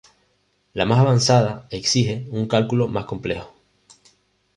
[0.73, 3.53] La más avanzada exige un cálculo más complejo.